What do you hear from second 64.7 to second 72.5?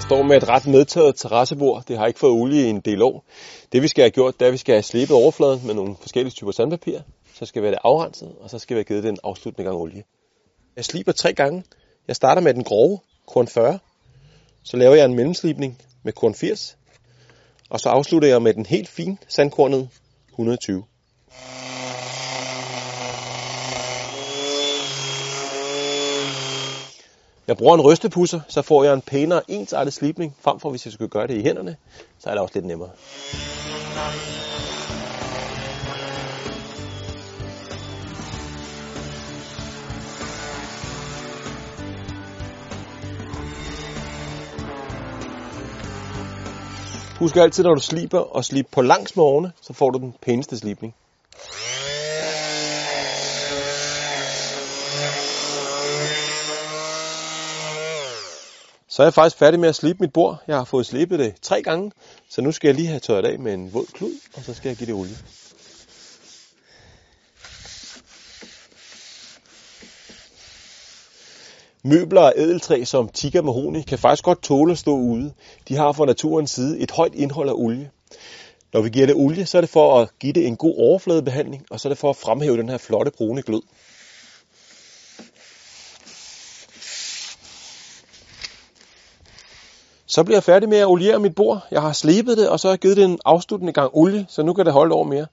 give det olie. Møbler af